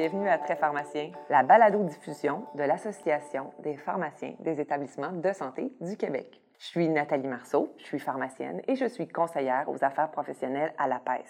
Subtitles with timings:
[0.00, 5.98] bienvenue à Très Pharmacien, la balado-diffusion de l'Association des pharmaciens des établissements de santé du
[5.98, 6.40] Québec.
[6.58, 10.88] Je suis Nathalie Marceau, je suis pharmacienne et je suis conseillère aux affaires professionnelles à
[10.88, 11.28] la PES.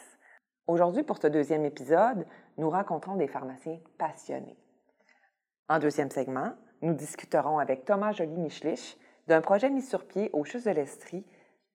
[0.68, 2.25] Aujourd'hui, pour ce deuxième épisode,
[2.59, 4.57] nous rencontrons des pharmaciens passionnés.
[5.68, 10.62] En deuxième segment, nous discuterons avec Thomas Joly-Michlich d'un projet mis sur pied au CHUS
[10.62, 11.26] de l'Estrie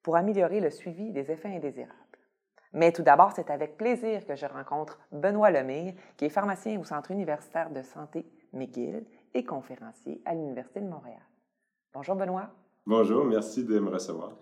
[0.02, 2.05] pour améliorer le suivi des effets indésirables.
[2.76, 6.84] Mais tout d'abord, c'est avec plaisir que je rencontre Benoît Lemire, qui est pharmacien au
[6.84, 11.22] Centre universitaire de santé McGill et conférencier à l'Université de Montréal.
[11.94, 12.50] Bonjour Benoît.
[12.86, 14.34] Bonjour, merci de me recevoir.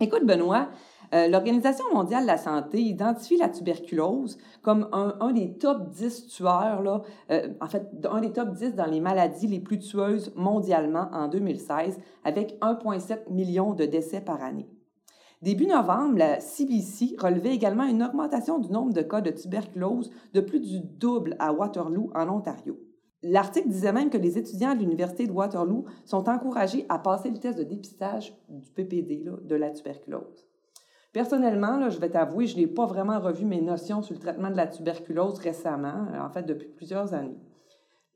[0.00, 0.68] Écoute, Benoît,
[1.14, 6.82] euh, l'Organisation mondiale de la santé identifie la tuberculose comme un, des top 10 tueurs,
[6.82, 7.00] là,
[7.30, 11.26] euh, en fait, un des top 10 dans les maladies les plus tueuses mondialement en
[11.26, 14.68] 2016, avec 1,7 million de décès par année.
[15.40, 20.40] Début novembre, la CBC relevait également une augmentation du nombre de cas de tuberculose de
[20.40, 22.76] plus du double à Waterloo, en Ontario.
[23.22, 27.38] L'article disait même que les étudiants de l'Université de Waterloo sont encouragés à passer le
[27.38, 30.48] test de dépistage du PPD, de la tuberculose.
[31.12, 34.56] Personnellement, je vais t'avouer, je n'ai pas vraiment revu mes notions sur le traitement de
[34.56, 37.38] la tuberculose récemment, en fait depuis plusieurs années.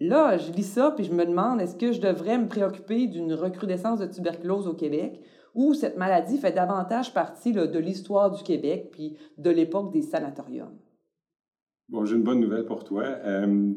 [0.03, 3.35] Là, je lis ça puis je me demande est-ce que je devrais me préoccuper d'une
[3.35, 5.21] recrudescence de tuberculose au Québec
[5.55, 10.77] où cette maladie fait davantage partie de l'histoire du Québec puis de l'époque des sanatoriums?
[11.89, 13.05] Bon, j'ai une bonne nouvelle pour toi.
[13.05, 13.73] Euh,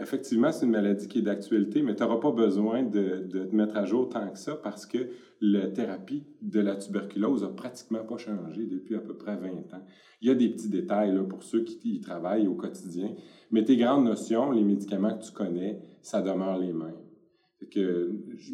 [0.00, 3.76] effectivement, c'est une maladie qui est d'actualité, mais tu n'auras pas besoin de, te mettre
[3.76, 5.08] à jour tant que ça parce que
[5.40, 9.84] la thérapie de la tuberculose n'a pratiquement pas changé depuis à peu près 20 ans.
[10.20, 13.14] Il y a des petits détails là, pour ceux qui y travaillent au quotidien,
[13.50, 16.94] mais tes grandes notions, les médicaments que tu connais, ça demeure les mêmes.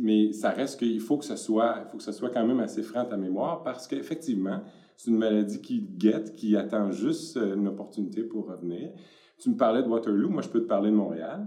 [0.01, 2.83] Mais ça reste qu'il faut que ce soit, faut que ce soit quand même assez
[2.83, 4.63] franc à mémoire parce qu'effectivement,
[4.97, 8.91] c'est une maladie qui guette, qui attend juste euh, une opportunité pour revenir.
[9.39, 11.47] Tu me parlais de Waterloo, moi je peux te parler de Montréal.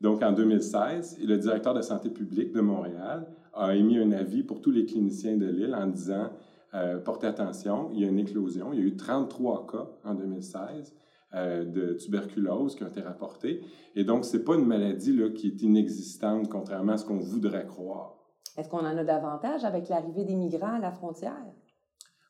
[0.00, 4.60] Donc en 2016, le directeur de santé publique de Montréal a émis un avis pour
[4.60, 6.30] tous les cliniciens de l'île en disant
[6.74, 8.72] euh, portez attention, il y a une éclosion.
[8.72, 10.94] Il y a eu 33 cas en 2016.
[11.36, 13.60] Euh, de tuberculose qui ont été rapportés.
[13.96, 17.18] Et donc, ce n'est pas une maladie là, qui est inexistante, contrairement à ce qu'on
[17.18, 18.14] voudrait croire.
[18.56, 21.44] Est-ce qu'on en a davantage avec l'arrivée des migrants à la frontière?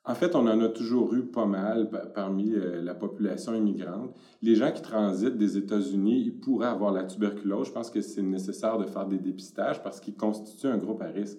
[0.07, 4.15] En fait, on en a toujours eu pas mal parmi euh, la population immigrante.
[4.43, 7.69] Les gens qui transitent des États-Unis, ils pourraient avoir la tuberculose.
[7.69, 11.07] Je pense que c'est nécessaire de faire des dépistages parce qu'ils constituent un groupe à
[11.07, 11.39] risque.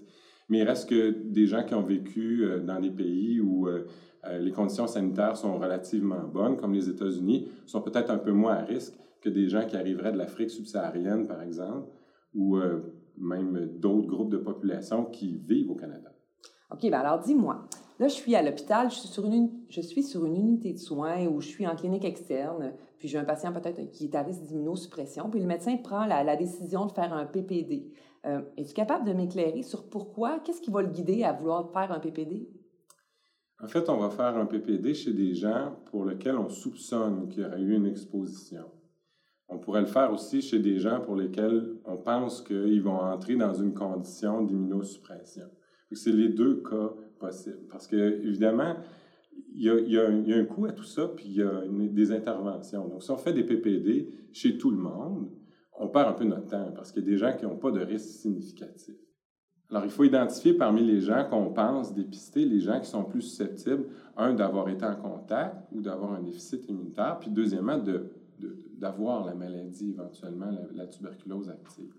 [0.50, 3.86] Mais il reste que des gens qui ont vécu euh, dans des pays où euh,
[4.40, 8.64] les conditions sanitaires sont relativement bonnes, comme les États-Unis, sont peut-être un peu moins à
[8.64, 11.88] risque que des gens qui arriveraient de l'Afrique subsaharienne, par exemple,
[12.34, 12.58] ou
[13.18, 16.12] même d'autres groupes de population qui vivent au Canada.
[16.72, 17.68] OK, bien alors dis-moi,
[18.00, 21.68] là je suis à l'hôpital, je, suis sur une, unité de soins où je suis
[21.68, 25.48] en clinique externe, puis j'ai un patient peut-être qui est à risque d'immunosuppression, puis le
[25.48, 27.92] médecin prend la, décision de faire un PPD.
[28.26, 31.92] Euh, Es-tu capable de m'éclairer sur pourquoi, qu'est-ce qui va le guider à vouloir faire
[31.92, 32.50] un PPD?
[33.64, 37.44] En fait, on va faire un PPD chez des gens pour lesquels on soupçonne qu'il
[37.44, 38.66] y aurait eu une exposition.
[39.48, 43.36] On pourrait le faire aussi chez des gens pour lesquels on pense qu'ils vont entrer
[43.36, 45.46] dans une condition d'immunosuppression.
[45.92, 47.68] C'est les deux cas possibles.
[47.70, 48.76] Parce que, évidemment,
[49.54, 52.88] il y, a, un, coût à tout ça, puis il y a des interventions.
[52.88, 55.30] Donc, si on fait des PPD chez tout le monde,
[55.78, 57.72] on perd un peu notre temps parce qu'il y a des gens qui n'ont pas
[57.72, 58.96] de risque significatif.
[59.70, 63.22] Alors, il faut identifier parmi les gens qu'on pense dépister les gens qui sont plus
[63.22, 67.82] susceptibles, un, d'avoir été en contact ou d'avoir un déficit immunitaire, puis deuxièmement,
[68.78, 71.94] d'avoir la maladie éventuellement, la, tuberculose active.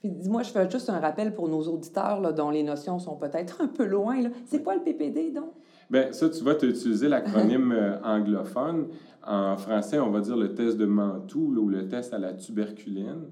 [0.00, 3.16] Puis dis-moi, je fais juste un rappel pour nos auditeurs là, dont les notions sont
[3.16, 4.16] peut-être un peu loin.
[4.46, 5.52] C'est quoi le PPD, donc?
[5.90, 8.88] Bien, ça, tu vas utiliser l'acronyme euh, anglophone.
[9.26, 13.26] En français, on va dire le test de Mantoux ou le test à la tuberculine,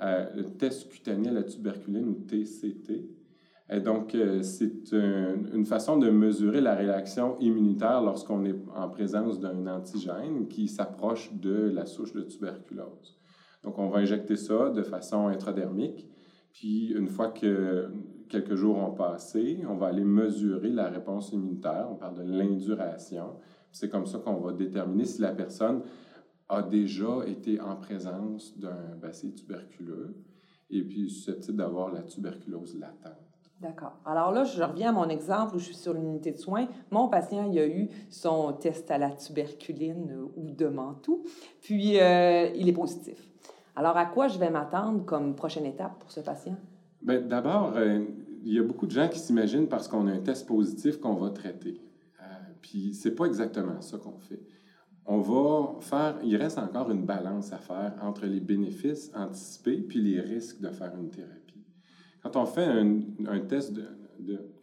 [0.00, 3.08] euh, le test cutané à la tuberculine ou TCT.
[3.70, 9.40] Et donc, euh, c'est une façon de mesurer la réaction immunitaire lorsqu'on est en présence
[9.40, 13.18] d'un antigène qui s'approche de la souche de tuberculose.
[13.64, 16.08] Donc, on va injecter ça de façon intradermique.
[16.52, 17.90] Puis, une fois que
[18.28, 21.88] quelques jours ont passé, on va aller mesurer la réponse immunitaire.
[21.90, 23.36] On parle de l'induration.
[23.72, 25.82] C'est comme ça qu'on va déterminer si la personne
[26.48, 30.14] a déjà été en présence d'un bacille tuberculeux
[30.70, 33.18] et puis susceptible d'avoir la tuberculose latente.
[33.60, 33.98] D'accord.
[34.04, 36.68] Alors là, je reviens à mon exemple où je suis sur l'unité de soins.
[36.90, 41.24] Mon patient, il a eu son test à la tuberculine euh, ou de Mantoux,
[41.62, 43.33] puis euh, il est positif.
[43.76, 46.56] Alors, à quoi je vais m'attendre comme prochaine étape pour ce patient?
[47.02, 48.04] Bien, d'abord, euh,
[48.44, 51.14] il y a beaucoup de gens qui s'imaginent parce qu'on a un test positif qu'on
[51.14, 51.80] va traiter.
[52.62, 54.40] puis, c'est pas exactement ça qu'on fait.
[55.06, 60.00] on va faire, il reste encore une balance à faire entre les bénéfices anticipés puis
[60.00, 61.44] les risques de faire une thérapie.
[62.22, 63.84] Quand on fait un, test de,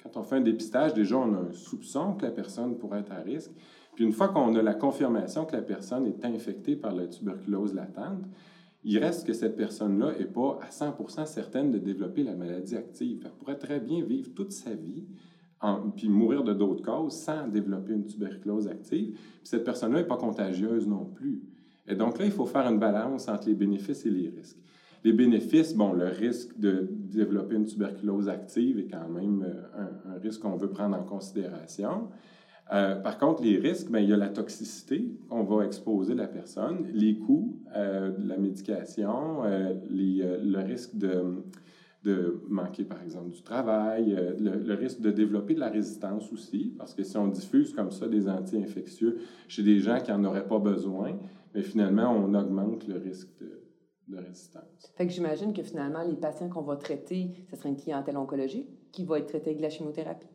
[0.02, 3.12] quand on fait un dépistage, déjà on a un soupçon que la personne pourrait être
[3.12, 3.52] à risque.
[3.94, 7.75] Puis une fois qu'on a la confirmation que la personne est infectée par la tuberculose
[7.75, 8.24] latente,
[8.83, 13.22] il reste que cette personne-là n'est pas à 100% certaine de développer la maladie active.
[13.25, 15.06] Elle pourrait très bien vivre toute sa vie
[15.95, 19.12] puis mourir de d'autres causes sans développer une tuberculose active.
[19.13, 21.44] Puis cette personne-là n'est pas contagieuse non plus.
[21.88, 24.57] Et donc là, il faut faire une balance entre les bénéfices et les risques.
[25.04, 30.19] Les bénéfices, bon, le risque de développer une tuberculose active est quand même euh, un,
[30.19, 32.10] risque qu'on veut prendre en considération.
[32.71, 36.27] Euh, par contre, les risques, bien, il y a la toxicité qu'on va exposer la
[36.27, 41.44] personne, les coûts euh, de la médication, le risque de
[42.03, 46.73] de manquer, par exemple, du travail, euh, le, risque de développer de la résistance aussi,
[46.77, 50.47] parce que si on diffuse comme ça des anti-infectieux chez des gens qui n'en auraient
[50.47, 51.19] pas besoin,
[51.53, 53.62] mais finalement, on augmente le risque de,
[54.07, 54.91] de résistance.
[54.95, 58.68] Fait que j'imagine que finalement, les patients qu'on va traiter, ce serait une clientèle oncologique
[58.91, 60.27] qui va être traitée avec la chimiothérapie?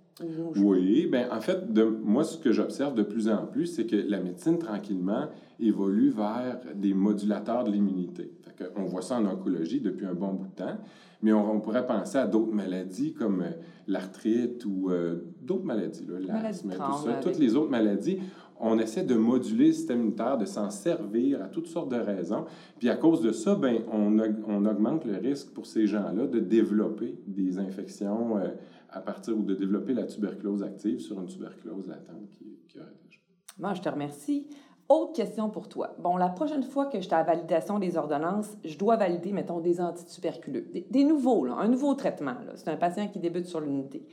[0.57, 3.97] Oui, ben en fait, de, moi, ce que j'observe de plus en plus, c'est que
[3.97, 5.27] la médecine, tranquillement,
[5.61, 8.31] évolue vers des modulateurs de l'immunité.
[8.77, 10.79] On voit ça en oncologie depuis un bon bout de temps,
[11.23, 13.51] mais on, pourrait penser à d'autres maladies comme euh,
[13.87, 18.19] l'arthrite ou euh, d'autres maladies, l'asthme, tout ça, toutes les autres maladies.
[18.59, 22.47] On essaie de moduler le système immunitaire, de s'en servir à toutes sortes de raisons.
[22.79, 26.39] Puis à cause de ça, ben, on, on augmente le risque pour ces gens-là de
[26.39, 28.39] développer des infections.
[28.39, 28.49] Euh,
[28.91, 32.89] à partir ou de développer la tuberculose active sur une tuberculose latente qui, qui aurait
[33.05, 33.21] déjà.
[33.59, 34.49] Bon, je te remercie.
[34.89, 35.97] Autre question pour toi.
[35.99, 39.59] Bon, la prochaine fois que je à la validation des ordonnances, je dois valider, mettons,
[39.61, 40.69] des antituberculeux.
[40.73, 42.37] Des, des nouveaux, un nouveau traitement.
[42.55, 44.07] C'est un patient qui débute sur l'unité.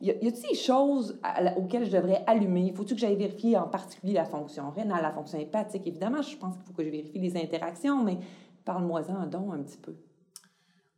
[0.00, 1.18] Y a-t-il des choses
[1.56, 2.72] auxquelles je devrais allumer?
[2.72, 5.86] Faut-il que j'aille vérifier en particulier la fonction rénale, la fonction hépatique?
[5.86, 8.18] Évidemment, je pense qu'il faut que je vérifie les interactions, mais
[8.64, 9.96] parle-moi-en donc un petit peu.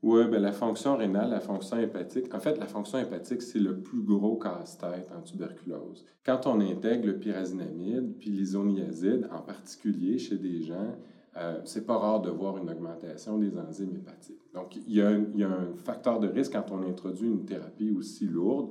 [0.02, 2.34] Oui, bien, la fonction rénale, la fonction hépatique.
[2.34, 6.06] En fait, la fonction hépatique, c'est le plus gros casse-tête en tuberculose.
[6.24, 10.96] Quand on intègre le pyrazinamide puis l'isoniazide, en particulier chez des gens,
[11.36, 14.40] euh, c'est pas rare de voir une augmentation des enzymes hépatiques.
[14.54, 18.70] Donc, il y, a un, facteur de risque quand on introduit une thérapie aussi lourde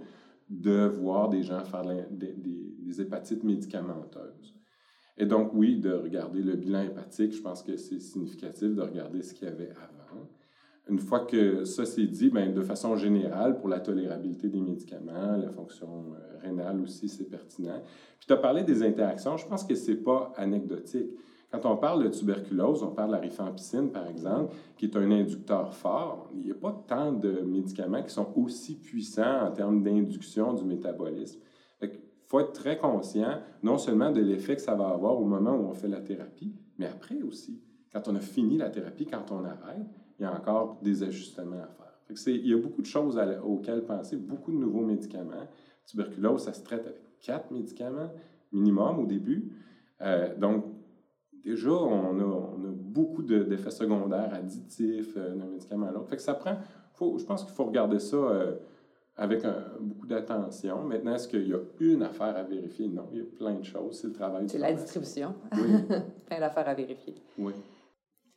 [0.49, 4.55] de voir des gens faire des hépatites médicamenteuses.
[5.15, 9.21] Et donc, oui, de regarder le bilan hépatique, je pense que c'est significatif de regarder
[9.21, 9.98] ce qu'il y avait avant.
[10.89, 15.37] Une fois que ça c'est dit, bien, de façon générale, pour la tolérabilité des médicaments,
[15.37, 17.81] la fonction euh, rénale aussi, c'est pertinent.
[18.17, 21.09] Puis tu as parlé des interactions, je pense que ce n'est pas anecdotique.
[21.51, 25.09] Quand on parle de tuberculose, on parle de la rifampicine, par exemple, qui est un
[25.11, 26.29] inducteur fort.
[26.35, 30.63] Il n'y a pas tant de médicaments qui sont aussi puissants en termes d'induction du
[30.63, 31.39] métabolisme.
[31.81, 31.89] Il
[32.27, 35.65] faut être très conscient non seulement de l'effet que ça va avoir au moment où
[35.65, 37.59] on fait la thérapie, mais après aussi.
[37.91, 39.87] Quand on a fini la thérapie, quand on arrête,
[40.19, 42.27] il y a encore des ajustements à faire.
[42.27, 45.47] il y a beaucoup de choses auxquelles penser, beaucoup de nouveaux médicaments.
[45.85, 48.11] Tuberculose, ça se traite avec quatre médicaments
[48.51, 49.51] minimum au début.
[50.01, 50.65] Euh, donc,
[51.43, 56.09] déjà, on a, on a beaucoup d'effets secondaires additifs euh, d'un médicament à l'autre.
[56.09, 56.57] Fait que ça prend,
[56.93, 58.55] faut, je pense qu'il faut regarder ça euh,
[59.17, 59.43] avec
[59.79, 60.83] beaucoup d'attention.
[60.83, 62.87] Maintenant, est-ce qu'il y a une affaire à vérifier?
[62.87, 63.99] Non, il y a plein de choses.
[63.99, 64.47] C'est le travail.
[64.47, 65.35] C'est la distribution.
[65.53, 65.73] Oui.
[66.25, 67.15] plein d'affaires à vérifier.
[67.37, 67.53] Oui.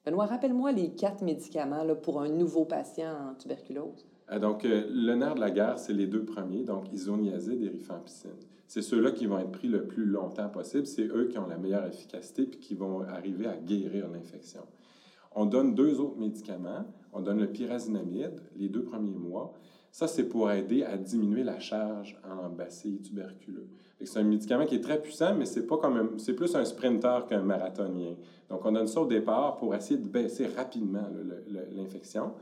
[0.05, 4.05] Benoît, rappelle-moi les quatre médicaments pour un nouveau patient en tuberculose.
[4.33, 7.69] Euh, donc, euh, le nerf de la guerre, c'est les deux premiers, donc isoniazide et
[7.69, 8.31] rifampicine.
[8.67, 10.87] C'est ceux-là qui vont être pris le plus longtemps possible.
[10.87, 14.63] C'est eux qui ont la meilleure efficacité puis qui vont arriver à guérir l'infection.
[15.35, 16.85] On donne deux autres médicaments.
[17.13, 19.53] On donne le pyrazinamide les deux premiers mois.
[19.93, 23.69] Ça, c'est pour aider à diminuer la charge en bacilles tuberculeux.
[24.03, 28.15] C'est un médicament qui est très puissant, mais c'est plus un sprinter qu'un marathonien.
[28.49, 31.07] Donc, on donne ça au départ pour essayer de baisser rapidement
[31.77, 32.33] l'infection.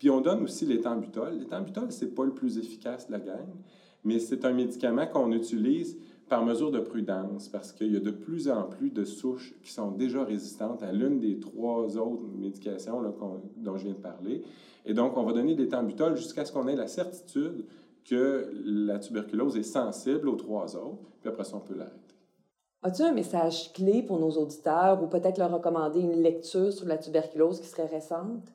[0.00, 1.38] Puis, on donne aussi l'éthambutol.
[1.38, 3.54] L'éthambutol, c'est pas le plus efficace de la gang,
[4.02, 5.96] mais c'est un médicament qu'on utilise
[6.28, 9.72] par mesure de prudence, parce qu'il y a de plus en plus de souches qui
[9.72, 13.00] sont déjà résistantes à l'une des trois autres médications
[13.56, 14.42] dont je viens de parler.
[14.84, 17.64] Et donc, on va donner des tambutol jusqu'à ce qu'on ait la certitude
[18.04, 22.14] que la tuberculose est sensible aux trois autres, puis après ça, on peut l'arrêter.
[22.82, 26.98] As-tu un message clé pour nos auditeurs ou peut-être leur recommander une lecture sur la
[26.98, 28.52] tuberculose qui serait récente?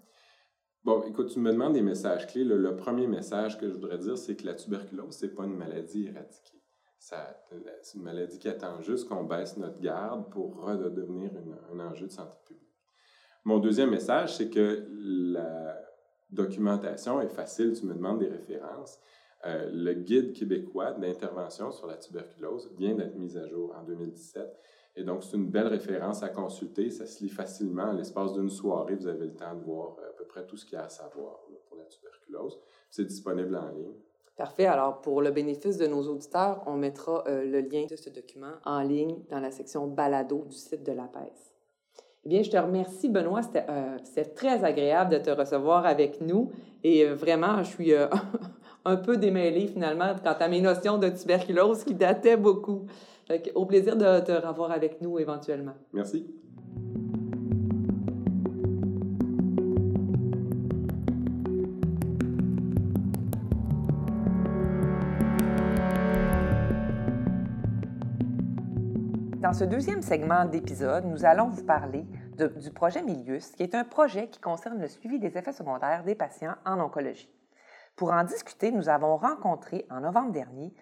[0.83, 2.43] Bon, écoute, tu me demandes des messages clés.
[2.43, 5.43] Le, le premier message que je voudrais dire, c'est que la tuberculose, ce n'est pas
[5.43, 6.60] une maladie éradiquée
[7.01, 11.31] c'est une maladie qui attend juste qu'on baisse notre garde pour redevenir
[11.73, 12.67] un enjeu de santé publique.
[13.43, 15.81] Mon deuxième message, c'est que la
[16.29, 17.73] documentation est facile.
[17.73, 18.99] Tu me demandes des références.
[19.47, 24.47] Euh, le guide québécois d'intervention sur la tuberculose vient d'être mis à jour en 2017.
[24.97, 26.91] Et donc, c'est une belle référence à consulter.
[26.91, 27.91] Ça se lit facilement.
[27.93, 30.75] L'espace d'une soirée, vous avez le temps de voir à peu près tout ce qu'il
[30.75, 32.59] y a à savoir pour la tuberculose.
[32.91, 33.95] C'est disponible en ligne.
[34.37, 34.65] Parfait.
[34.65, 38.53] Alors, pour le bénéfice de nos auditeurs, on mettra euh, le lien de ce document
[38.65, 41.53] en ligne dans la section balado du site de la PES.
[42.23, 43.41] Eh bien, je te remercie, Benoît.
[43.41, 43.97] C'était euh,
[44.35, 46.51] très agréable de te recevoir avec nous.
[46.83, 47.91] Et euh, vraiment, je suis
[48.85, 52.87] un peu démêlée finalement quant à mes notions de tuberculose qui dataient beaucoup.
[53.53, 55.75] au plaisir de te revoir avec nous éventuellement.
[55.93, 56.25] Merci.
[69.51, 72.05] Dans ce deuxième segment d'épisode, nous allons vous parler
[72.37, 76.15] du projet Milius, qui est un projet qui concerne le suivi des effets secondaires des
[76.15, 77.29] patients en oncologie.
[77.97, 80.73] Pour en discuter, nous avons rencontré en novembre dernier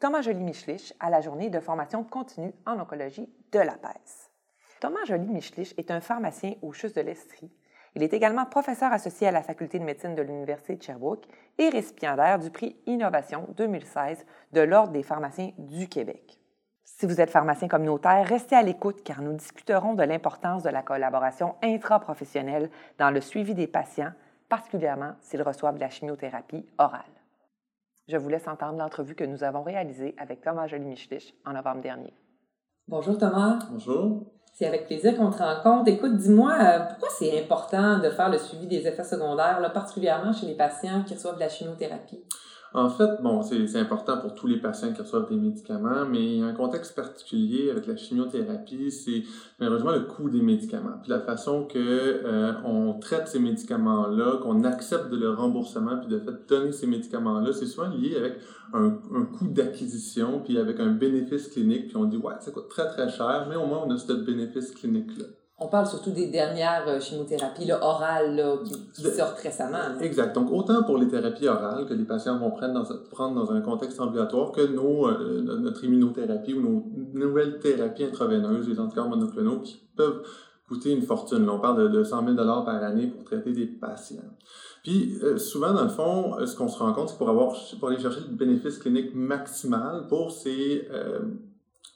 [0.00, 4.30] Thomas Joly-Michlich à la journée de formation continue en oncologie de la PES.
[4.80, 7.52] Thomas Joly-Michlich est un pharmacien au CHUS de l'Estrie.
[7.96, 11.26] Il est également professeur associé à la faculté de médecine de l'Université de Sherbrooke
[11.58, 16.40] et récipiendaire du prix Innovation 2016 de l'Ordre des pharmaciens du Québec.
[16.88, 20.82] Si vous êtes pharmacien communautaire, restez à l'écoute car nous discuterons de l'importance de la
[20.82, 24.12] collaboration intraprofessionnelle dans le suivi des patients,
[24.48, 27.02] particulièrement s'ils reçoivent de la chimiothérapie orale.
[28.06, 32.14] Je vous laisse entendre l'entrevue que nous avveau réalisée avec Thomas Joly-Michlich en novembre dernier.
[32.86, 33.58] Bonjour Thomas.
[33.68, 34.22] Bonjour.
[34.54, 35.90] C'est avec plaisir qu'on te rencontre.
[35.90, 40.46] Écoute, dis-moi, euh, pourquoi c'est important de faire le suivi des effets secondaires, particulièrement chez
[40.46, 42.22] les patients qui reçoivent de la chimiothérapie?
[42.74, 46.38] En fait, bon, c'est important pour tous les patients qui reçoivent des médicaments, mais il
[46.40, 49.22] y a un contexte particulier avec la chimiothérapie, c'est
[49.58, 54.64] malheureusement le coût des médicaments, puis la façon que euh, on traite ces médicaments-là, qu'on
[54.64, 58.34] accepte de leur remboursement, puis de fait donner ces médicaments-là, c'est souvent lié avec
[58.74, 62.68] un, un coût d'acquisition, puis avec un bénéfice clinique, puis on dit ouais, ça coûte
[62.68, 65.26] très très cher, mais au moins on a ce bénéfice clinique-là.
[65.58, 68.60] On parle surtout des dernières euh, chimiothérapies orales
[68.94, 69.98] qui, sortent récemment.
[70.00, 70.34] Exact.
[70.34, 73.62] Donc, autant pour les thérapies orales que les patients vont prendre dans, prendre dans un
[73.62, 76.84] contexte ambulatoire que nos, euh, notre immunothérapie ou nos
[77.14, 80.22] nouvelles thérapies intraveineuses, les anticorps monoclonaux, qui peuvent
[80.68, 81.48] coûter une fortune.
[81.48, 84.36] on parle de, 100 000 par année pour traiter des patients.
[84.82, 87.88] Puis, euh, souvent, dans le fond, ce qu'on se rend compte, c'est pour, avoir, pour
[87.88, 90.86] aller chercher le bénéfice clinique maximal pour ces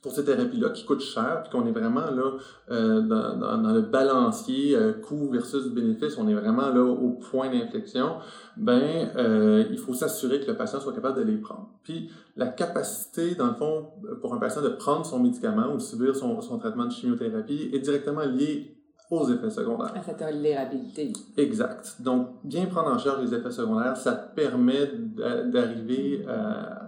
[0.02, 2.32] pour ces thérapies-là qui coûtent cher, puis qu'on est vraiment là
[2.70, 7.50] euh, dans, dans, le balancier euh, coût versus bénéfice, on est vraiment là au point
[7.50, 8.16] d'inflexion,
[8.56, 11.68] ben euh, il faut s'assurer que le patient soit capable de les prendre.
[11.82, 13.90] Puis la capacité, dans le fond,
[14.22, 17.70] pour un patient de prendre son médicament ou de subir son, son traitement de chimiothérapie
[17.72, 18.76] est directement lié
[19.10, 19.92] aux effets secondaires.
[19.94, 21.12] À cette tolérabilité.
[21.36, 21.96] Exact.
[22.00, 24.86] Donc, bien prendre en charge les effets secondaires, ça permet
[25.46, 26.79] d'arriver à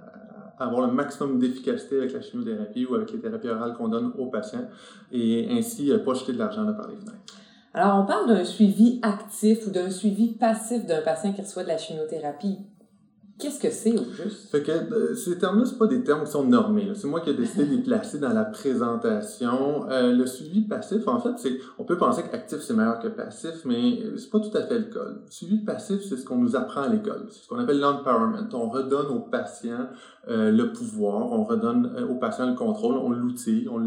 [0.59, 4.27] avoir le maximum d'efficacité avec la chimiothérapie ou avec les thérapies orales qu'on donne aux
[4.27, 4.69] patients
[5.11, 7.19] et ainsi euh, pas jeter de l'argent par les fenêtres.
[7.75, 11.69] Alors, on parle d'un suivi actif ou d'un suivi passif d'un patient qui reçoit de
[11.69, 12.59] la chimiothérapie.
[13.39, 14.51] Qu'est-ce que c'est au juste?
[14.51, 16.91] Fait que euh, ces termes-là, ce pas des termes qui sont normés.
[16.95, 19.91] C'est moi qui ai décidé de les placer dans la présentation.
[19.91, 23.65] Euh, le suivi passif, en fait, c'est on peut penser qu'actif, c'est meilleur que passif,
[23.65, 25.05] mais c'est pas tout à fait le cas.
[25.05, 27.27] Le suivi passif, c'est ce qu'on nous apprend à l'école.
[27.31, 28.49] C'est ce qu'on appelle l'empowerment.
[28.53, 29.89] On redonne aux patients
[30.29, 33.81] euh, le pouvoir, on redonne euh, au patient le contrôle, on l'outille, on,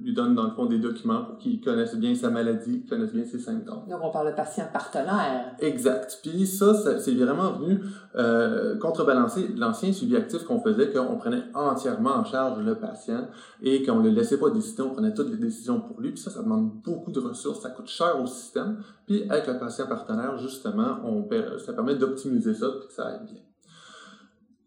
[0.00, 3.12] lui donne dans le fond des documents pour qu'il connaisse bien sa maladie, qu'il connaisse
[3.12, 3.82] bien ses symptômes.
[3.90, 5.56] Donc on parle de patient partenaire.
[5.58, 6.20] Exact.
[6.22, 7.80] Puis ça, c'est vraiment venu
[8.14, 13.28] euh, contrebalancer l'ancien suivi actif qu'on faisait, qu'on prenait entièrement en charge le patient
[13.62, 16.10] et qu'on ne le laissait pas décider, on prenait toutes les décisions pour lui.
[16.10, 18.78] Puis ça, ça demande beaucoup de ressources, ça coûte cher au système.
[19.06, 20.98] Puis avec le patient partenaire, justement,
[21.64, 23.40] ça permet d'optimiser ça et que ça aille bien.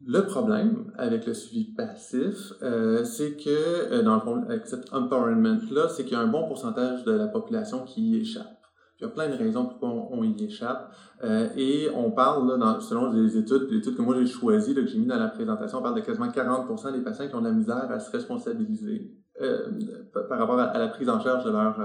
[0.05, 4.93] Le problème avec le suivi passif, euh, c'est que, euh, dans le fond, avec cet
[4.93, 8.58] empowerment-là, c'est qu'il y a un bon pourcentage de la population qui y échappe.
[8.99, 10.91] Il y a plein de raisons pourquoi on, y échappe.
[11.23, 14.85] Euh, et on parle, là, dans, selon les études, l'étude que moi j'ai choisie, que
[14.85, 17.47] j'ai mis dans la présentation, on parle de quasiment 40 des patients qui ont de
[17.47, 19.69] la misère à se responsabiliser euh,
[20.11, 21.79] par rapport à, la prise en charge de leur,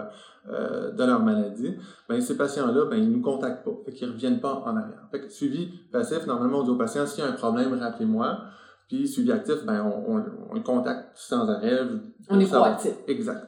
[0.51, 1.77] euh, de leur maladie,
[2.09, 4.77] ben, ces patients-là, ben, ils ne nous contactent pas, fait qu'ils ne reviennent pas en
[4.77, 5.07] arrière.
[5.13, 8.39] Fait que suivi passif, normalement, on dit aux patients, s'il y a un problème, rappelez-moi.
[8.89, 10.17] Puis suivi actif, ben, on,
[10.51, 11.79] on, le contacte sans arrêt.
[12.29, 12.93] On est proactif.
[13.07, 13.47] Exact.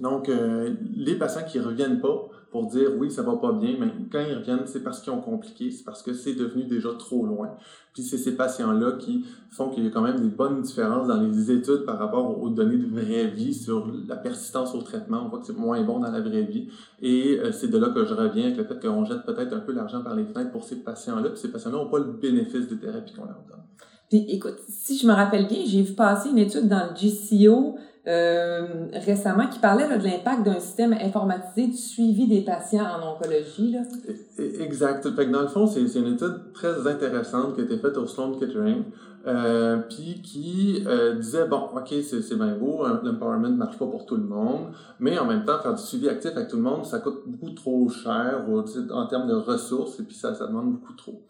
[0.00, 3.76] Donc, euh, les patients qui ne reviennent pas, pour dire oui, ça va pas bien,
[3.78, 6.90] mais quand ils reviennent, c'est parce qu'ils ont compliqué, c'est parce que c'est devenu déjà
[6.98, 7.50] trop loin.
[7.92, 11.20] Puis c'est ces patients-là qui font qu'il y a quand même des bonnes différences dans
[11.20, 15.24] les études par rapport aux données de vraie vie sur la persistance au traitement.
[15.26, 16.68] On voit que c'est moins bon dans la vraie vie.
[17.02, 19.60] Et euh, c'est de là que je reviens avec le fait qu'on jette peut-être un
[19.60, 21.30] peu l'argent par les fenêtres pour ces patients-là.
[21.30, 23.62] Puis ces patients-là n'ont pas le bénéfice des thérapies qu'on leur donne.
[24.08, 27.76] Puis écoute, si je me rappelle bien, j'ai vu passer une étude dans le GCO
[28.08, 33.72] euh, récemment qui parlait de l'impact d'un système informatisé du suivi des patients en oncologie.
[33.72, 33.80] Là.
[34.08, 35.14] E, e, exact.
[35.14, 38.32] Fait dans le fond, c'est une étude très intéressante qui a été faite au Sloan
[38.38, 38.84] Kettering.
[39.26, 44.06] Euh, puis qui euh, disait bon, ok, c'est bien beau, l'empowerment ne marche pas pour
[44.06, 44.68] tout le monde,
[45.00, 47.50] mais en même temps, faire du suivi actif avec tout le monde, ça coûte beaucoup
[47.50, 48.46] trop cher
[48.90, 51.20] en termes de ressources, et puis ça demande beaucoup trop.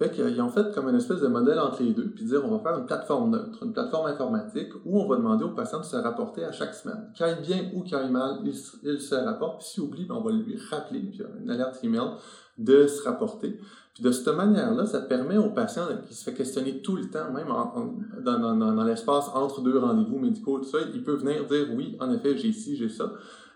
[0.00, 2.56] Fait qu'ils ont fait comme une espèce de modèle entre les deux, puis dire on
[2.56, 5.84] va faire une plateforme neutre, une plateforme informatique où on va demander aux patients de
[5.84, 7.10] se rapporter à chaque semaine.
[7.14, 10.22] Qu'il aille bien ou qu'il aille mal, il, se rapporte, puis s'il oublie, ben, on
[10.22, 12.12] va lui rappeler via une alerte email
[12.56, 13.60] de se rapporter.
[13.92, 17.30] Puis de cette manière-là, ça permet aux patients qui se fait questionner tout le temps,
[17.34, 17.48] même
[18.24, 22.38] dans, l'espace entre deux rendez-vous médicaux, tout ça, il peut venir dire oui, en effet,
[22.38, 23.12] j'ai ci, j'ai ça.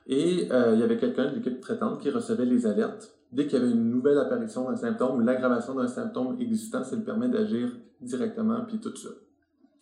[0.07, 3.59] Et euh, il y avait quelqu'un de l'équipe traitante qui recevait les alertes dès qu'il
[3.59, 7.29] y avait une nouvelle apparition d'un symptôme ou l'aggravation d'un symptôme existant, ça lui permet
[7.29, 7.69] d'agir
[8.01, 9.09] directement, puis tout ça.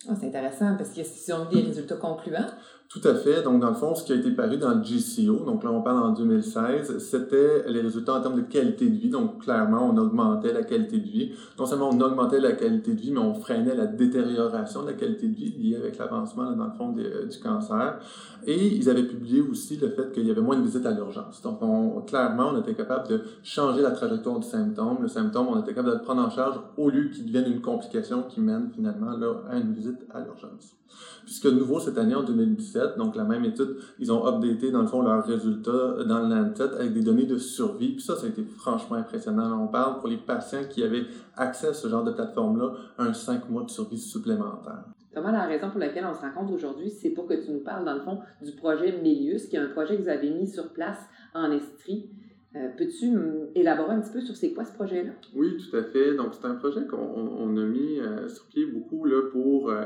[0.09, 2.49] Ah, c'est intéressant parce qu'ils ont eu des résultats concluants.
[2.93, 3.43] Tout à fait.
[3.43, 5.81] Donc, dans le fond, ce qui a été paru dans le GCO, donc là, on
[5.81, 9.09] parle en 2016, c'était les résultats en termes de qualité de vie.
[9.09, 11.33] Donc, clairement, on augmentait la qualité de vie.
[11.59, 14.93] Non seulement on augmentait la qualité de vie, mais on freinait la détérioration de la
[14.93, 17.99] qualité de vie liée avec l'avancement, dans le fond, euh, du cancer.
[18.47, 21.41] Et ils avaient publié aussi le fait qu'il y avait moins de visites à l'urgence.
[21.41, 24.99] Donc, on, clairement, on était capable de changer la trajectoire du symptôme.
[25.01, 27.63] Le symptôme, on était capable de le prendre en charge au lieu qu'il devienne une
[27.63, 30.77] complication qui mène finalement là, à une visite à l'urgence.
[31.25, 34.87] Puisque nouveau, cette année, en 2017, donc la même étude, ils ont updaté, dans le
[34.87, 37.93] fond, leurs résultats dans le Lancet avec des données de survie.
[37.93, 39.63] Puis ça, ça a été franchement impressionnant.
[39.63, 43.49] on parle pour les patients qui avaient accès à ce genre de plateforme-là, un 5
[43.49, 44.85] mois de survie supplémentaire.
[45.13, 47.85] Vraiment, la raison pour laquelle on se rencontre aujourd'hui, c'est pour que tu nous parles,
[47.85, 50.73] dans le fond, du projet Mélius, qui est un projet que vous avez mis sur
[50.73, 50.99] place
[51.35, 52.09] en Estrie.
[52.55, 53.11] Euh, peux-tu
[53.55, 55.13] élaborer un petit peu sur c'est quoi ce projet-là?
[55.35, 56.15] Oui, tout à fait.
[56.15, 59.85] Donc, c'est un projet qu'on a mis euh, sur pied beaucoup là, pour euh,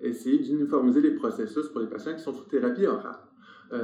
[0.00, 3.18] essayer d'uniformiser les processus pour les patients qui sont sous thérapie orale.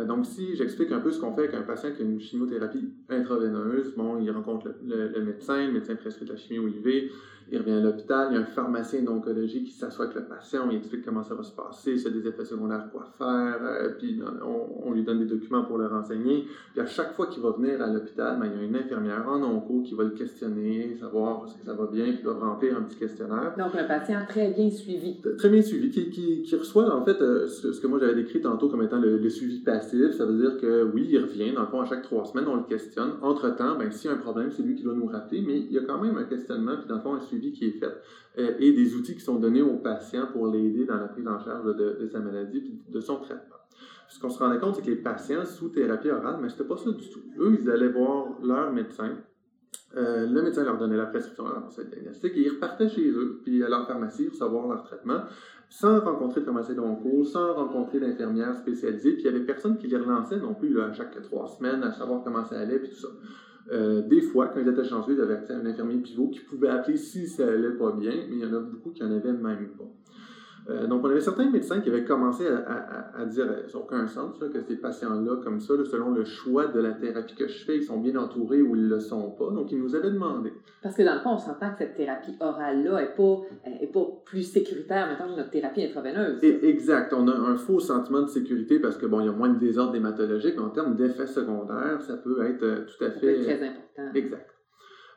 [0.09, 2.88] donc, si j'explique un peu ce qu'on fait avec un patient qui a une chimiothérapie
[3.09, 7.12] intraveineuse, bon, il rencontre le, médecin, le médecin prescrit la chimio IV,
[7.50, 10.66] il revient à l'hôpital, il y a un pharmacien d'oncologie qui s'assoit avec le patient,
[10.66, 13.59] lui explique comment ça va se passer, s'il y a des effets secondaires, quoi faire,
[13.62, 16.46] euh, puis on, lui donne des documents pour le renseigner.
[16.72, 19.28] Puis à chaque fois qu'il va venir à l'hôpital, ben, il y a une infirmière
[19.28, 22.76] en onco qui va le questionner, savoir si ça va bien, puis il va remplir
[22.76, 23.54] un petit questionnaire.
[23.59, 25.20] Donc un patient très bien suivi.
[25.37, 28.40] Très bien suivi, qui, qui, qui reçoit en fait euh, ce, que moi j'avais décrit
[28.40, 30.12] tantôt comme étant le, suivi passif.
[30.12, 32.57] Ça veut dire que oui, il revient, dans le fond, à chaque trois semaines, on
[32.57, 33.12] le questionne.
[33.22, 35.72] Entre-temps, ben, s'il y a un problème, c'est lui qui doit nous rappeler, mais il
[35.72, 37.92] y a quand même un questionnement, puis dans le fond, un suivi qui est fait
[38.38, 41.38] euh, et des outils qui sont donnés aux patients pour l'aider dans la prise en
[41.38, 43.57] charge de, sa maladie et de son traitement.
[44.09, 46.77] Ce qu'on se rendait compte, c'est que les patients sous thérapie orale, mais c'était pas
[46.77, 47.23] ça du tout.
[47.38, 49.16] Eux, ils allaient voir leur médecin.
[49.97, 53.62] Euh, le médecin leur donnait la prescription, leur diagnostic, et ils repartaient chez eux, puis
[53.62, 55.20] à leur pharmacie, recevoir leur traitement,
[55.68, 59.87] sans rencontrer le pharmacien d'onco, sans rencontrer l'infirmière spécialisée, puis il n'y avait personne qui
[59.87, 62.97] les relançait non plus à chaque trois semaines, à savoir comment ça allait, puis tout
[62.97, 63.09] ça.
[63.72, 66.40] Euh, des fois, quand ils étaient chanceux, ils avaient accès à un infirmier pivot qui
[66.40, 69.11] pouvait appeler si ça allait pas bien, mais il y en a beaucoup qui en
[69.11, 69.90] avaient même pas.
[70.70, 74.38] Euh, donc, on avait certains médecins qui avaient commencé à, dire, ça n'a aucun sens,
[74.38, 77.83] que ces patients-là, comme ça, selon le choix de la thérapie que je fais, ils
[77.83, 79.50] sont bien entourés ou ils ne le sont pas.
[79.50, 80.53] Donc, ils nous avaient demandé.
[80.83, 83.40] Parce que dans le fond, on s'entend que cette thérapie orale-là n'est pas,
[83.81, 86.42] est pas plus sécuritaire maintenant que notre thérapie intraveineuse.
[86.42, 87.12] Et, exact.
[87.12, 89.59] On a un faux sentiment de sécurité parce que, bon, il y a moins de
[89.59, 93.14] désordres hématologiques, mais en termes d'effets secondaires, ça peut être euh, tout à fait.
[93.14, 94.14] Ça peut être très important.
[94.14, 94.54] Exact.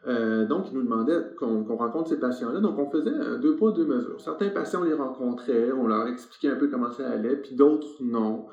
[0.06, 2.60] Euh, donc, ils nous demandaient qu'on rencontre ces patients-là.
[2.60, 4.22] Donc, on faisait deux pas, deux mesures.
[4.22, 7.88] Certains patients, on les rencontrait, on leur expliquait un peu comment ça allait, puis d'autres,
[8.02, 8.46] non.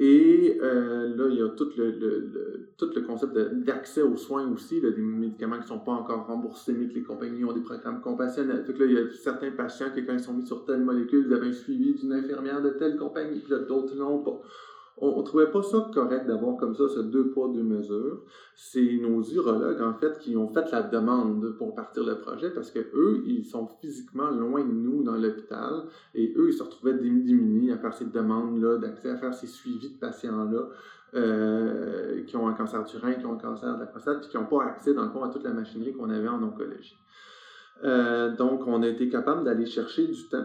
[0.00, 4.80] Et euh, là, il y a tout le, tout le concept d'accès aux soins aussi,
[4.80, 8.00] des médicaments qui ne sont pas encore remboursés, mais que les compagnies ont des programmes
[8.00, 8.64] compassionnels.
[8.64, 10.84] Fait que là, il y a certains patients qui, quand ils sont mis sur telle
[10.84, 14.40] molécule, ils avaient un suivi d'une infirmière de telle compagnie, puis d'autres non pas
[15.00, 18.22] on ne trouvait pas ça correct d'avoir comme ça ce deux poids, deux mesures.
[18.54, 22.70] C'est nos urologues, en fait, qui ont fait la demande pour partir le projet parce
[22.70, 25.84] que eux, ils sont physiquement loin de nous dans l'hôpital
[26.14, 29.94] et eux, ils se retrouvaient démunis à faire ces demandes-là, d'accès à faire ces suivis
[29.94, 30.68] de patients-là.
[31.14, 34.28] Euh, qui ont un cancer du rein, qui ont un cancer de la prostate, puis
[34.28, 36.98] qui n'ont pas accès, dans le fond, à toute la machinerie qu'on avait en oncologie.
[37.84, 40.44] Euh, donc, on a été capable d'aller chercher du temps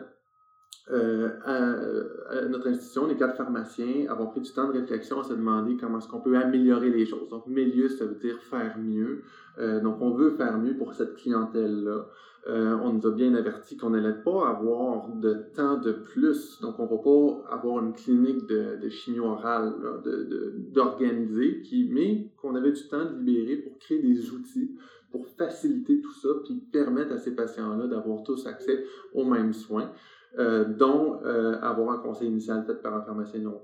[0.92, 5.34] euh, à, notre institution, les quatre pharmaciens avons pris du temps de réflexion à se
[5.34, 7.30] demander comment est-ce qu'on peut améliorer les choses.
[7.30, 9.24] Donc, milieu, ça veut dire faire mieux.
[9.60, 12.08] Euh, donc, on veut faire mieux pour cette clientèle-là.
[12.50, 16.60] Euh, on nous a bien averti qu'on n'allait pas avoir de temps de plus.
[16.60, 19.74] Donc, on ne va pas avoir une clinique de, de chimio orale
[20.74, 24.76] d'organiser, mais qu'on avait du temps de libérer pour créer des outils
[25.14, 29.92] pour faciliter tout ça, puis permettre à ces patients-là d'avoir tous accès aux mêmes soins.
[30.40, 33.62] Euh, dont euh, avoir un conseil initial fait par un pharmacien non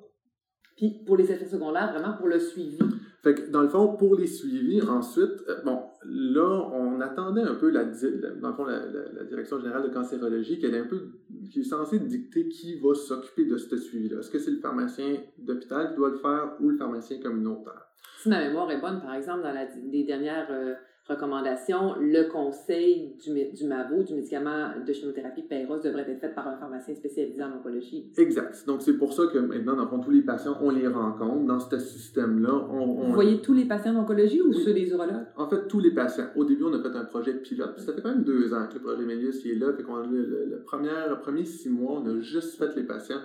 [0.78, 2.78] Puis pour les effets secondaires, vraiment pour le suivi.
[3.24, 7.56] Fait que dans le fond, pour les suivis, ensuite, euh, bon, là, on attendait un
[7.56, 11.10] peu la, dans le fond, la, la, direction générale de cancérologie qui est un peu,
[11.52, 14.20] qui est censée dicter qui va s'occuper de ce suivi-là.
[14.20, 17.88] Est-ce que c'est le pharmacien d'hôpital qui doit le faire ou le pharmacien communautaire?
[18.22, 19.56] Si ma mémoire est bonne, par exemple, dans
[19.92, 20.76] les dernières euh,
[21.10, 26.48] recommandation, le conseil du, du MAVO, du médicament de chimiothérapie Peyros, devrait être fait par
[26.48, 28.12] un pharmacien spécialisé en oncologie.
[28.18, 28.64] Exact.
[28.68, 31.46] Donc, c'est pour ça que maintenant, dans le fond, tous les patients, on les rencontre
[31.46, 32.54] dans ce système-là.
[32.72, 35.26] On, Vous voyez tous les patients d'oncologie ou ceux des urologues?
[35.36, 36.28] En fait, tous les patients.
[36.36, 38.68] Au début, on a fait un projet pilote, puis ça fait quand même deux ans
[38.70, 39.74] que le projet Mélius est là.
[39.74, 42.84] Fait qu'on le, le, le, premier, le premier six mois, on a juste fait les
[42.84, 43.22] patients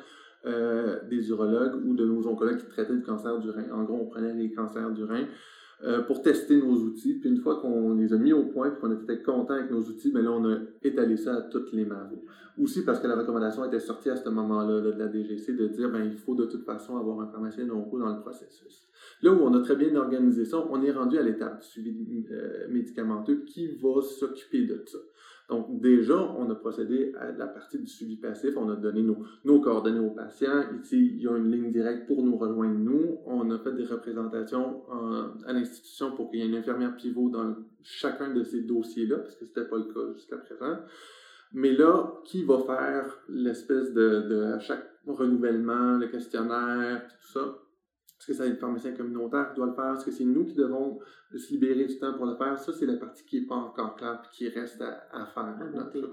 [0.47, 3.64] euh, des urologues ou de nos oncologues qui traitaient du cancer du rein.
[3.73, 5.25] En gros, on prenait les cancers du rein.
[5.82, 7.14] Euh, pour tester nos outils.
[7.14, 9.82] Puis une fois qu'on les a mis au point et qu'on était content avec nos
[9.82, 12.24] outils, bien là, on a étalé ça à toutes les MAVO.
[12.62, 15.90] Aussi parce que la recommandation était sortie à ce moment-là de la DGC de dire
[15.90, 18.87] ben il faut de toute façon avoir un pharmacien onco dans le processus.
[19.22, 22.24] Là où on a très bien organisé ça, on est rendu à l'étape du suivi
[22.30, 24.98] euh, médicamenteux qui va s'occuper de ça.
[25.48, 28.57] Donc, déjà, on a procédé à la partie du suivi passif.
[28.57, 30.64] On a donné nos, coordonnées aux patients.
[30.80, 33.18] Ici, il y a une ligne directe pour nous rejoindre, nous.
[33.26, 34.83] On a fait des représentations
[35.46, 39.35] à l'institution pour qu'il y ait une infirmière pivot dans chacun de ces dossiers-là, parce
[39.35, 40.78] que ce n'était pas le cas jusqu'à présent.
[41.52, 47.59] Mais là, qui va faire l'espèce de, chaque renouvellement, le questionnaire, tout ça?
[48.18, 49.94] Est-ce que c'est le pharmacien communautaire qui doit le faire?
[49.94, 50.98] Est-ce que c'est nous qui devons
[51.35, 52.57] se libérer du temps pour le faire?
[52.59, 55.57] Ça, c'est la partie qui n'est pas encore claire et qui reste à, faire.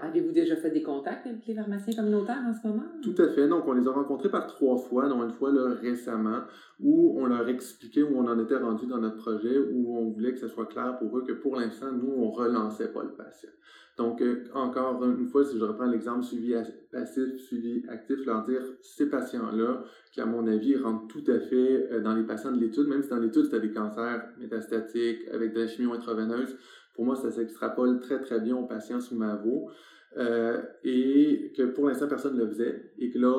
[0.01, 2.83] Avez-vous déjà fait des contacts avec les pharmaciens communautaires en ce moment?
[3.03, 3.47] Tout à fait.
[3.47, 6.41] Donc, on les a rencontrés par trois fois, dont une fois là, récemment,
[6.79, 10.33] où on leur expliquait où on en était rendu dans notre projet, où on voulait
[10.33, 13.11] que ce soit clair pour eux que pour l'instant, nous, on ne relançait pas le
[13.11, 13.49] patient.
[13.97, 16.55] Donc, euh, encore une fois, si je reprends l'exemple suivi
[16.91, 21.90] passif, suivi actif, leur dire ces patients-là, qui à mon avis rentrent tout à fait
[21.99, 25.61] dans les patients de l'étude, même si dans l'étude c'était des cancers métastatiques avec de
[25.61, 26.55] la chimio intraveineuse,
[26.95, 29.69] pour moi ça s'extrapole très très bien aux patients sous MAVO.
[30.17, 33.33] Euh, et que pour l'instant personne ne le faisait et que là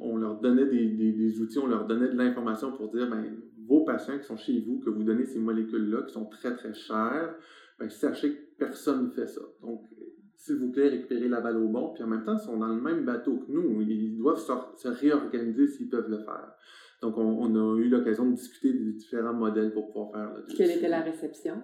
[0.00, 3.24] on leur donnait des, des, des, outils, on leur donnait de l'information pour dire ben,
[3.66, 6.72] vos patients qui sont chez vous, que vous donnez ces molécules-là qui sont très très
[6.72, 7.34] chères,
[7.78, 9.42] ben, sachez que personne ne fait ça.
[9.60, 9.82] Donc,
[10.36, 11.92] s'il vous plaît, récupérez la balle au bon.
[11.92, 13.82] Puis en même temps, ils sont dans le même bateau que nous.
[13.82, 16.54] Ils doivent se, réorganiser s'ils peuvent le faire.
[17.00, 20.72] Donc, on, a eu l'occasion de discuter des différents modèles pour pouvoir faire le Quelle
[20.72, 21.62] était la réception?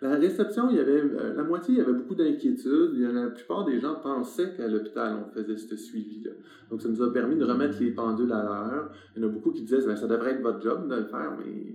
[0.00, 2.94] La réception, il y avait euh, la moitié, il y avait beaucoup d'inquiétudes.
[2.96, 6.32] La plupart des gens pensaient qu'à l'hôpital, on faisait ce suivi-là.
[6.70, 8.90] Donc, ça nous a permis de remettre les pendules à l'heure.
[9.14, 11.04] Il y en a beaucoup qui disaient, ben, ça devrait être votre job de le
[11.04, 11.74] faire, mais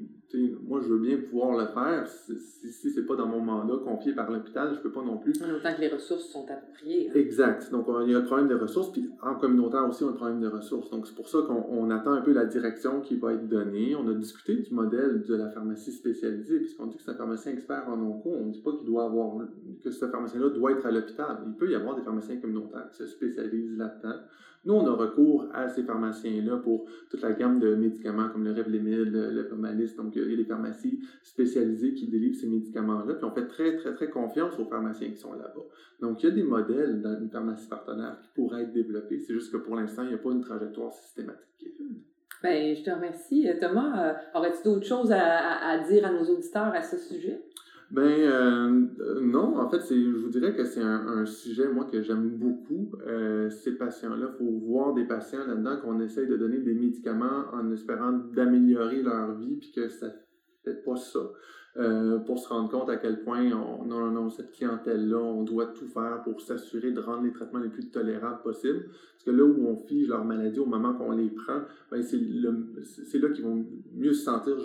[0.68, 2.08] moi, je veux bien pouvoir le faire.
[2.08, 2.38] Si,
[2.72, 5.32] si, c'est pas dans mon mandat confié par l'hôpital, je peux pas non plus.
[5.32, 7.10] Autant que les ressources sont appropriées.
[7.10, 7.14] Hein.
[7.16, 7.72] Exact.
[7.72, 10.18] Donc, il y a le problème des ressources, puis en communautaire aussi, on a le
[10.18, 10.90] problème des ressources.
[10.92, 13.96] Donc, c'est pour ça qu'on attend un peu la direction qui va être donnée.
[13.96, 17.54] On a discuté du modèle de la pharmacie spécialisée, puisqu'on dit que c'est un pharmacien
[17.54, 18.30] expert en onco.
[18.30, 19.38] On ne dit pas qu'il doit avoir,
[19.84, 21.40] que ce pharmacien-là doit être à l'hôpital.
[21.48, 24.20] Il peut y avoir des pharmaciens communautaires qui se spécialisent là-dedans.
[24.66, 28.52] Nous, on a recours à ces pharmaciens-là pour toute la gamme de médicaments comme le
[28.52, 29.96] Revlimid, le, le Pomalis.
[29.96, 33.14] Donc, il y a des pharmacies spécialisées qui délivrent ces médicaments-là.
[33.16, 35.64] Puis, on fait très, très, très confiance aux pharmaciens qui sont là-bas.
[36.02, 39.20] Donc, il y a des modèles dans une pharmacie partenaire qui pourraient être développés.
[39.20, 41.46] C'est juste que pour l'instant, il n'y a pas une trajectoire systématique.
[42.42, 43.48] Bien, je te remercie.
[43.60, 47.44] Thomas, euh, aurais-tu d'autres choses à dire à nos auditeurs à ce sujet?
[47.92, 52.30] Ben euh, non, en fait, je vous dirais que c'est un, sujet, moi, que j'aime
[52.30, 52.92] beaucoup.
[53.08, 57.46] Euh, ces patients-là, il faut voir des patients là-dedans qu'on essaye de donner des médicaments
[57.52, 60.08] en espérant d'améliorer leur vie, puis que ça
[60.64, 61.32] fait pas ça.
[61.78, 65.68] Euh, pour se rendre compte à quel point on, non, non, cette clientèle-là, on doit
[65.68, 68.86] tout faire pour s'assurer de rendre les traitements les plus tolérables possibles.
[68.86, 72.20] Parce que là où on fige leur maladie au moment qu'on les prend, ben c'est,
[73.06, 74.56] c'est là qu'ils vont mieux se sentir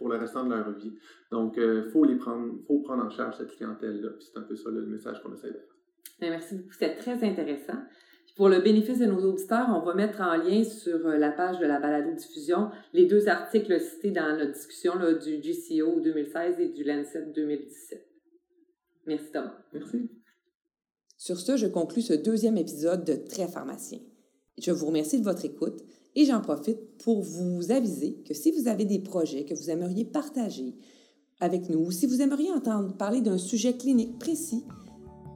[0.00, 0.94] pour le restant de leur vie.
[1.30, 4.08] Donc, il euh, faut les prendre, faut prendre en charge cette clientèle-là.
[4.18, 5.76] C'est un peu ça le message qu'on essaie de faire.
[6.20, 7.76] Ben, merci beaucoup, c'était très intéressant.
[8.36, 11.58] Pour le bénéfice de nos auditeurs, on va mettre en lien sur euh, la page
[11.58, 16.68] de la balado-diffusion les deux articles cités dans la discussion là, du GCO 2016 et
[16.70, 18.08] du Lancet 2017.
[19.06, 19.58] Merci Thomas.
[19.74, 20.10] Merci.
[21.18, 23.98] Sur ce, je conclus ce deuxième épisode de Très pharmacien.
[24.56, 25.82] Je vous remercie de votre écoute
[26.20, 30.04] et j'en profite pour vous aviser que si vous avez des projets que vous aimeriez
[30.04, 30.74] partager
[31.40, 34.62] avec nous, ou si vous aimeriez entendre parler d'un sujet clinique précis,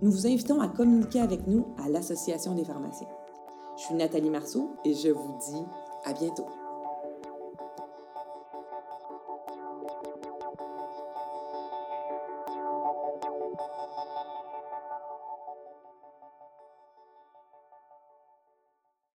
[0.03, 3.09] nous vous invitons à communiquer avec nous à l'Association des pharmaciens.
[3.79, 5.63] Je suis Nathalie Marceau et je vous dis
[6.05, 6.45] à bientôt.